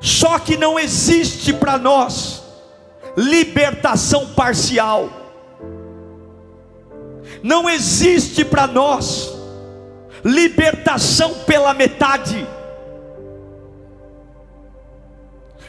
[0.00, 2.42] Só que não existe para nós
[3.16, 5.25] libertação parcial.
[7.42, 9.32] Não existe para nós
[10.24, 12.46] libertação pela metade.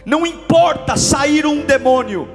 [0.06, 2.30] Não importa sair um demônio,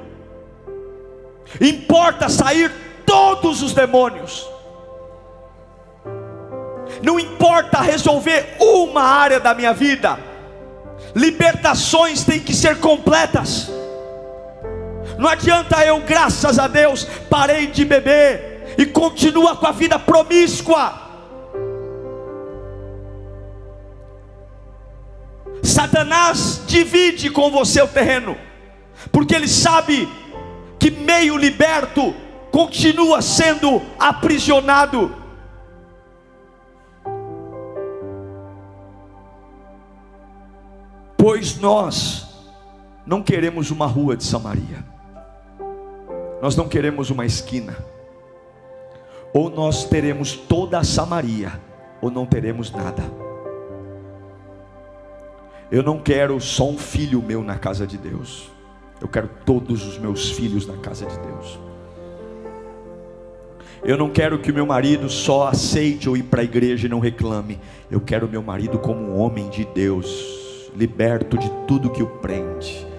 [1.61, 2.71] importa sair
[3.07, 4.49] todos os demônios.
[7.03, 10.19] Não importa resolver uma área da minha vida,
[11.15, 13.71] libertações têm que ser completas.
[15.19, 21.01] Não adianta eu, graças a Deus, parei de beber, e continua com a vida promíscua.
[25.63, 28.37] Satanás divide com você o terreno,
[29.11, 30.09] porque ele sabe
[30.79, 32.15] que meio liberto
[32.51, 35.15] continua sendo aprisionado.
[41.17, 42.27] Pois nós
[43.07, 44.85] não queremos uma rua de Samaria,
[46.41, 47.92] nós não queremos uma esquina
[49.33, 51.53] ou nós teremos toda a Samaria,
[52.01, 53.03] ou não teremos nada.
[55.71, 58.51] Eu não quero só um filho meu na casa de Deus.
[59.01, 61.59] Eu quero todos os meus filhos na casa de Deus.
[63.83, 66.91] Eu não quero que o meu marido só aceite ou ir para a igreja e
[66.91, 67.59] não reclame.
[67.91, 72.92] Eu quero meu marido como um homem de Deus, liberto de tudo que o prende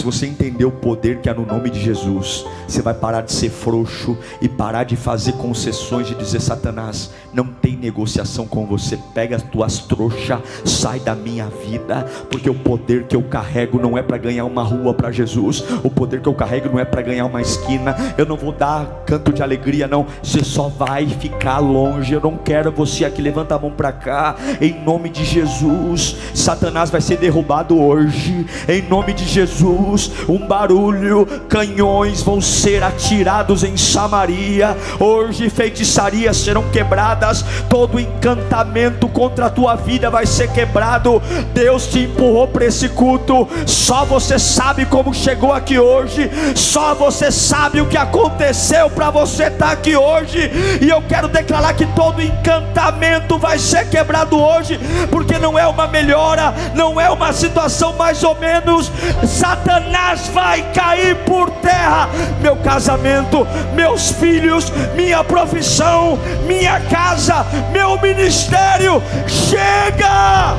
[0.00, 3.32] se você entender o poder que há no nome de Jesus, você vai parar de
[3.32, 8.98] ser frouxo e parar de fazer concessões de dizer: Satanás, não tem negociação com você.
[9.12, 13.98] Pega as tuas trouxas, sai da minha vida, porque o poder que eu carrego não
[13.98, 15.62] é para ganhar uma rua para Jesus.
[15.84, 17.94] O poder que eu carrego não é para ganhar uma esquina.
[18.16, 20.06] Eu não vou dar canto de alegria, não.
[20.22, 22.14] Você só vai ficar longe.
[22.14, 23.20] Eu não quero você aqui.
[23.20, 26.16] Levanta a mão para cá, em nome de Jesus.
[26.32, 29.89] Satanás vai ser derrubado hoje, em nome de Jesus
[30.28, 34.76] um barulho, canhões vão ser atirados em Samaria.
[34.98, 41.20] Hoje feitiçarias serão quebradas, todo encantamento contra a tua vida vai ser quebrado.
[41.52, 47.30] Deus te empurrou para esse culto, só você sabe como chegou aqui hoje, só você
[47.30, 50.50] sabe o que aconteceu para você estar tá aqui hoje.
[50.80, 54.78] E eu quero declarar que todo encantamento vai ser quebrado hoje,
[55.10, 58.90] porque não é uma melhora, não é uma situação mais ou menos.
[59.26, 62.08] Satanás Satanás vai cair por terra.
[62.40, 69.02] Meu casamento, meus filhos, minha profissão, minha casa, meu ministério.
[69.26, 70.56] Chega!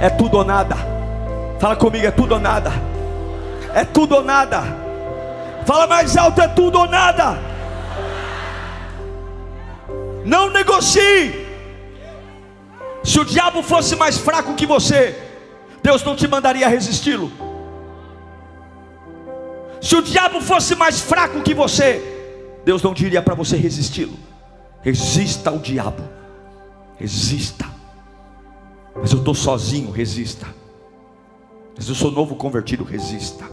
[0.00, 0.76] É tudo ou nada.
[1.58, 2.72] Fala comigo, é tudo ou nada.
[3.74, 4.62] É tudo ou nada.
[5.66, 7.38] Fala mais alto, é tudo ou nada.
[10.24, 11.46] Não negocie.
[13.02, 15.16] Se o diabo fosse mais fraco que você,
[15.82, 17.47] Deus não te mandaria resisti-lo.
[19.80, 22.02] Se o diabo fosse mais fraco que você,
[22.64, 24.16] Deus não diria para você resisti-lo.
[24.82, 26.02] Resista ao diabo.
[26.96, 27.66] Resista.
[28.94, 30.46] Mas eu estou sozinho, resista.
[31.76, 33.44] Mas eu sou novo convertido, resista.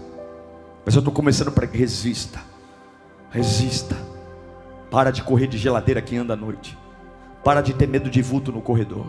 [0.83, 2.39] Mas eu estou começando para que resista.
[3.29, 3.95] Resista.
[4.89, 6.77] Para de correr de geladeira que anda à noite.
[7.43, 9.05] Para de ter medo de vulto no corredor.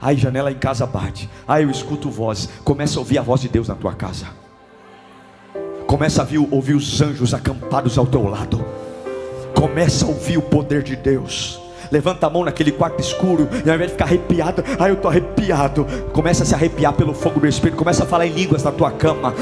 [0.00, 1.28] Ai, janela em casa bate.
[1.46, 2.48] Ai, eu escuto voz.
[2.64, 4.39] Começa a ouvir a voz de Deus na tua casa.
[5.90, 8.64] Começa a ouvir os anjos acampados ao teu lado.
[9.52, 11.60] Começa a ouvir o poder de Deus.
[11.90, 15.10] Levanta a mão naquele quarto escuro e ao invés de ficar arrepiado, ah, eu estou
[15.10, 15.84] arrepiado.
[16.12, 17.76] Começa a se arrepiar pelo fogo do Espírito.
[17.76, 19.34] Começa a falar em línguas na tua cama.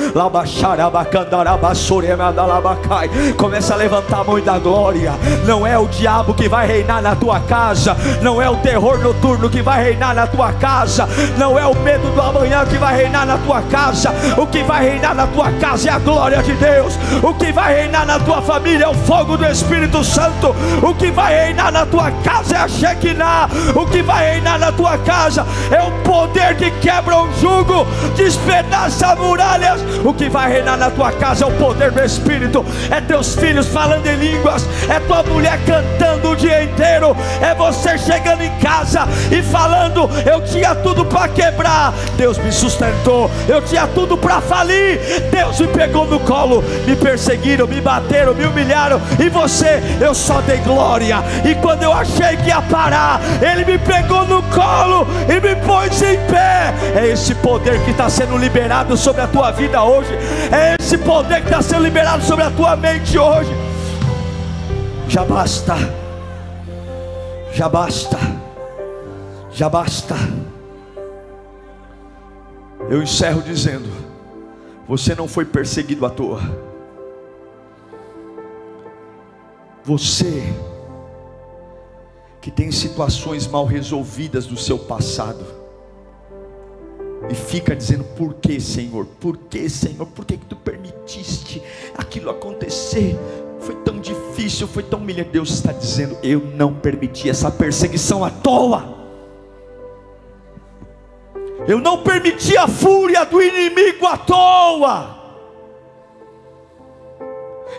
[3.36, 5.12] Começa a levantar a mão e dar glória.
[5.46, 7.94] Não é o diabo que vai reinar na tua casa.
[8.22, 11.06] Não é o terror noturno que vai reinar na tua casa.
[11.36, 14.10] Não é o medo do amanhã que vai reinar na tua casa.
[14.38, 16.94] O que vai reinar na tua casa é a glória de Deus.
[17.22, 20.54] O que vai reinar na tua família é o fogo do Espírito Santo.
[20.82, 23.48] O que vai reinar na tua casa é a Shekinah.
[23.74, 27.86] O que vai reinar na tua casa é o poder que quebra o jugo,
[28.16, 29.80] despedaça muralhas.
[30.04, 32.64] O que vai reinar na tua casa é o poder do Espírito.
[32.90, 34.66] É teus filhos falando em línguas.
[34.88, 37.16] É tua mulher cantando o dia inteiro.
[37.40, 41.92] É você chegando em casa e falando: Eu tinha tudo para quebrar.
[42.16, 43.30] Deus me sustentou.
[43.48, 45.00] Eu tinha tudo para falir.
[45.30, 46.62] Deus me pegou no colo.
[46.86, 49.00] Me perseguiram, me bateram, me humilharam.
[49.18, 51.18] E você, eu só dei glória.
[51.44, 56.02] E quando eu achei que ia parar, Ele me pegou no colo e me pôs
[56.02, 56.74] em pé.
[56.96, 60.12] É esse poder que está sendo liberado sobre a tua vida hoje.
[60.52, 63.50] É esse poder que está sendo liberado sobre a tua mente hoje.
[65.08, 65.74] Já basta.
[67.52, 68.18] Já basta.
[69.52, 70.14] Já basta.
[72.88, 73.88] Eu encerro dizendo:
[74.86, 76.40] Você não foi perseguido à toa.
[79.84, 80.52] Você
[82.48, 85.44] que tem situações mal resolvidas do seu passado
[87.28, 89.04] e fica dizendo: Por que, Senhor?
[89.04, 90.06] Por que, Senhor?
[90.06, 91.62] Por que, que tu permitiste
[91.94, 93.18] aquilo acontecer?
[93.60, 95.28] Foi tão difícil, foi tão humilhante.
[95.28, 98.96] Deus está dizendo: Eu não permiti essa perseguição à toa.
[101.66, 105.18] Eu não permiti a fúria do inimigo à toa.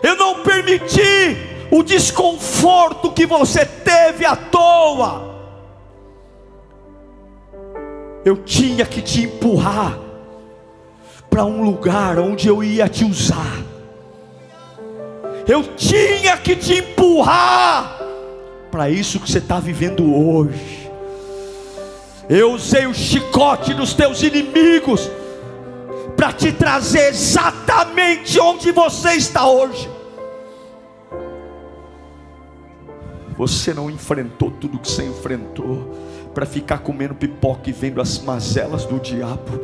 [0.00, 5.30] Eu não permiti o desconforto que você teve à toa.
[8.24, 9.98] Eu tinha que te empurrar
[11.30, 13.62] para um lugar onde eu ia te usar.
[15.46, 17.98] Eu tinha que te empurrar
[18.70, 20.90] para isso que você está vivendo hoje.
[22.28, 25.10] Eu usei o chicote dos teus inimigos
[26.16, 29.99] para te trazer exatamente onde você está hoje.
[33.40, 35.96] Você não enfrentou tudo que você enfrentou
[36.34, 39.58] para ficar comendo pipoca e vendo as mazelas do diabo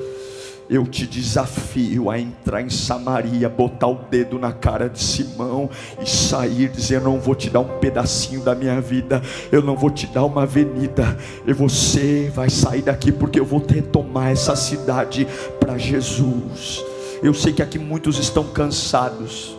[0.71, 5.69] eu te desafio a entrar em Samaria, botar o dedo na cara de Simão
[6.01, 9.21] e sair, dizer: Eu não vou te dar um pedacinho da minha vida,
[9.53, 11.15] eu não vou te dar uma avenida,
[11.47, 15.29] e você vai sair daqui porque eu vou retomar essa cidade
[15.61, 16.83] para Jesus.
[17.23, 19.55] Eu sei que aqui muitos estão cansados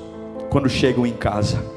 [0.49, 1.76] quando chegam em casa,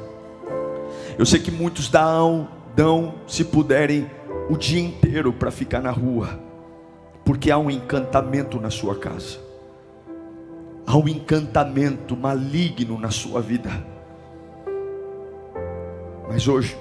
[1.20, 4.10] eu sei que muitos dão, dão se puderem,
[4.48, 6.40] o dia inteiro para ficar na rua
[7.26, 9.38] porque há um encantamento na sua casa,
[10.86, 13.70] há um encantamento maligno na sua vida.
[16.26, 16.74] Mas hoje,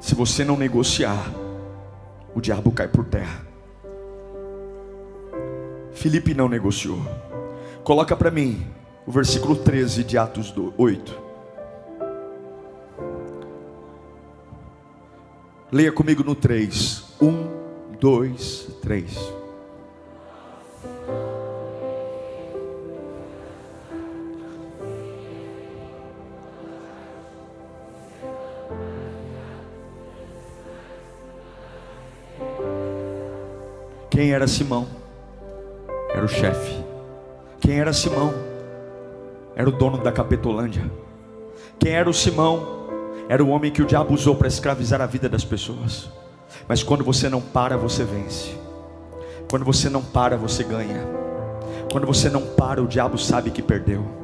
[0.00, 1.32] se você não negociar,
[2.34, 3.46] o diabo cai por terra.
[5.92, 7.00] Felipe não negociou.
[7.84, 8.66] Coloca para mim
[9.06, 11.21] o versículo 13 de Atos 8.
[15.72, 17.02] Leia comigo no 3.
[17.18, 19.16] 1, dois, três.
[34.10, 34.86] Quem era Simão?
[36.10, 36.84] Era o chefe.
[37.60, 38.34] Quem era Simão?
[39.56, 40.84] Era o dono da Capetolândia.
[41.78, 42.81] Quem era o Simão?
[43.28, 46.10] Era o homem que o diabo usou para escravizar a vida das pessoas.
[46.68, 48.54] Mas quando você não para, você vence.
[49.48, 51.06] Quando você não para, você ganha.
[51.90, 54.21] Quando você não para, o diabo sabe que perdeu.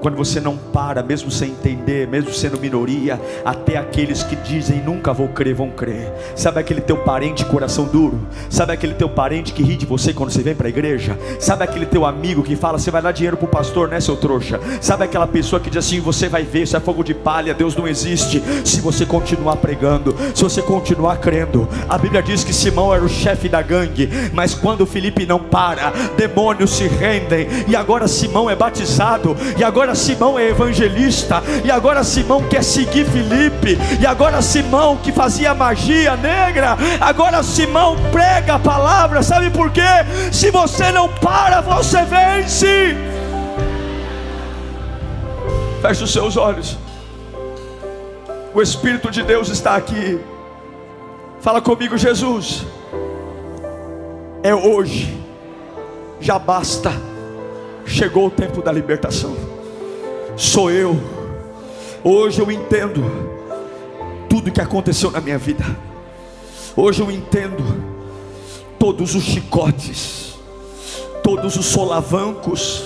[0.00, 5.12] Quando você não para, mesmo sem entender, mesmo sendo minoria, até aqueles que dizem nunca
[5.12, 6.12] vou crer, vão crer.
[6.34, 8.20] Sabe aquele teu parente coração duro?
[8.48, 11.18] Sabe aquele teu parente que ri de você quando você vem para a igreja?
[11.38, 14.60] Sabe aquele teu amigo que fala, você vai dar dinheiro pro pastor, né, seu trouxa?
[14.80, 17.76] Sabe aquela pessoa que diz assim, você vai ver, isso é fogo de palha, Deus
[17.76, 18.42] não existe.
[18.64, 21.68] Se você continuar pregando, se você continuar crendo.
[21.88, 25.92] A Bíblia diz que Simão era o chefe da gangue, mas quando Felipe não para,
[26.16, 31.70] demônios se rendem, e agora Simão é batizado, e agora agora Simão é evangelista, e
[31.70, 38.56] agora Simão quer seguir Felipe, e agora Simão que fazia magia negra, agora Simão prega
[38.56, 39.80] a palavra, sabe por quê?
[40.30, 42.94] Se você não para, você vence.
[45.80, 46.76] Feche os seus olhos.
[48.52, 50.20] O Espírito de Deus está aqui.
[51.40, 52.66] Fala comigo, Jesus.
[54.42, 55.18] É hoje.
[56.20, 56.92] Já basta.
[57.86, 59.49] Chegou o tempo da libertação.
[60.40, 60.98] Sou eu.
[62.02, 63.04] Hoje eu entendo
[64.26, 65.62] tudo que aconteceu na minha vida.
[66.74, 67.62] Hoje eu entendo
[68.78, 70.32] todos os chicotes,
[71.22, 72.82] todos os solavancos,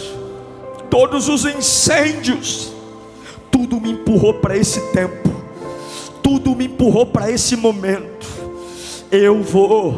[0.91, 2.73] todos os incêndios,
[3.53, 5.31] tudo me empurrou para esse tempo,
[6.25, 8.27] tudo me empurrou para esse momento.
[9.13, 9.95] Eu vou,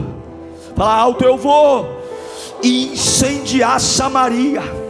[0.76, 1.88] fala alto, eu vou
[2.62, 4.85] incendiar Samaria.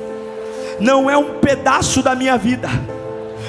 [0.78, 2.68] Não é um pedaço da minha vida,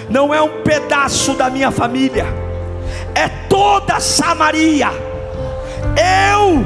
[0.10, 2.26] não é um pedaço da minha família,
[3.14, 4.90] é toda Samaria.
[6.32, 6.64] Eu,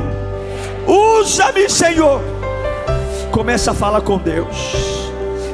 [0.88, 2.22] usa-me, Senhor.
[3.32, 5.10] Começa a falar com Deus.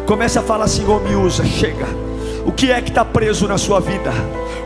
[0.06, 1.46] Começa a falar, Senhor, me usa.
[1.46, 1.86] Chega.
[2.46, 4.12] O que é que está preso na sua vida?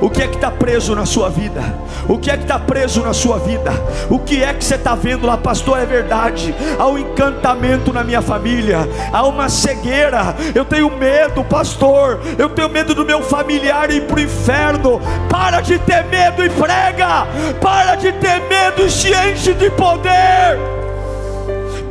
[0.01, 1.61] O que é que está preso na sua vida?
[2.09, 3.71] O que é que está preso na sua vida?
[4.09, 5.77] O que é que você está vendo lá, pastor?
[5.79, 6.55] É verdade.
[6.79, 8.79] Há um encantamento na minha família,
[9.13, 10.35] há uma cegueira.
[10.55, 12.19] Eu tenho medo, pastor.
[12.37, 14.99] Eu tenho medo do meu familiar ir para o inferno.
[15.29, 17.27] Para de ter medo e prega.
[17.61, 20.57] Para de ter medo e se enche de poder.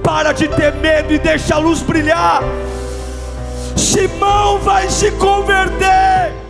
[0.03, 2.43] Para de ter medo e deixa a luz brilhar.
[3.77, 6.50] Simão vai se converter.